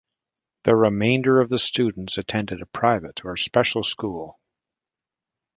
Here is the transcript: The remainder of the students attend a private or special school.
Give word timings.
The 0.63 0.75
remainder 0.75 1.39
of 1.41 1.49
the 1.49 1.59
students 1.59 2.17
attend 2.17 2.51
a 2.51 2.65
private 2.65 3.23
or 3.23 3.37
special 3.37 3.83
school. 3.83 4.39